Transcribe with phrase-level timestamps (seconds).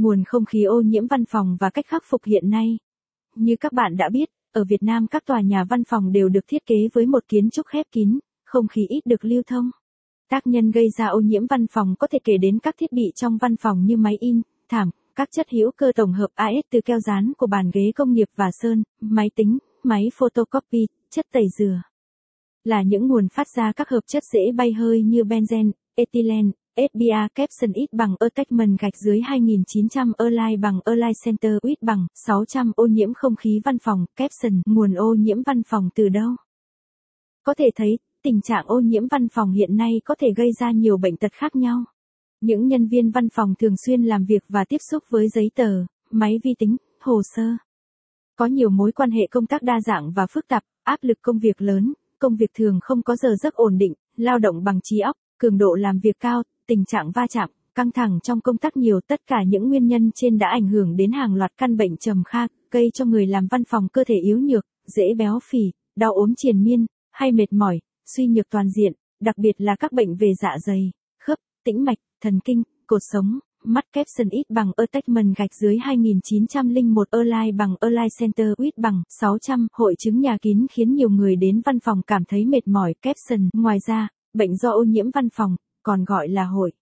[0.00, 2.78] Nguồn không khí ô nhiễm văn phòng và cách khắc phục hiện nay.
[3.34, 6.44] Như các bạn đã biết, ở Việt Nam các tòa nhà văn phòng đều được
[6.48, 9.70] thiết kế với một kiến trúc khép kín, không khí ít được lưu thông.
[10.30, 13.12] Tác nhân gây ra ô nhiễm văn phòng có thể kể đến các thiết bị
[13.14, 16.80] trong văn phòng như máy in, thảm, các chất hữu cơ tổng hợp AS từ
[16.84, 21.44] keo dán của bàn ghế công nghiệp và sơn, máy tính, máy photocopy, chất tẩy
[21.58, 21.82] dừa.
[22.64, 26.50] Là những nguồn phát ra các hợp chất dễ bay hơi như benzen, ethylene,
[26.88, 32.72] SBA caption ít bằng attachment gạch dưới 2900 Align bằng Align Center ít bằng 600
[32.76, 36.30] ô nhiễm không khí văn phòng caption nguồn ô nhiễm văn phòng từ đâu.
[37.42, 40.70] Có thể thấy, tình trạng ô nhiễm văn phòng hiện nay có thể gây ra
[40.70, 41.84] nhiều bệnh tật khác nhau.
[42.40, 45.84] Những nhân viên văn phòng thường xuyên làm việc và tiếp xúc với giấy tờ,
[46.10, 47.42] máy vi tính, hồ sơ.
[48.36, 51.38] Có nhiều mối quan hệ công tác đa dạng và phức tạp, áp lực công
[51.38, 54.98] việc lớn, công việc thường không có giờ giấc ổn định, lao động bằng trí
[54.98, 58.76] óc, cường độ làm việc cao, tình trạng va chạm, căng thẳng trong công tác
[58.76, 61.96] nhiều tất cả những nguyên nhân trên đã ảnh hưởng đến hàng loạt căn bệnh
[61.96, 65.60] trầm kha, gây cho người làm văn phòng cơ thể yếu nhược, dễ béo phì,
[65.96, 67.80] đau ốm triền miên, hay mệt mỏi,
[68.16, 70.90] suy nhược toàn diện, đặc biệt là các bệnh về dạ dày,
[71.22, 77.10] khớp, tĩnh mạch, thần kinh, cột sống, mắt caption ít bằng attachment gạch dưới 2901
[77.10, 81.60] online bằng online Center ít bằng 600 hội chứng nhà kín khiến nhiều người đến
[81.64, 83.48] văn phòng cảm thấy mệt mỏi caption.
[83.52, 86.72] Ngoài ra, bệnh do ô nhiễm văn phòng, còn gọi là hội.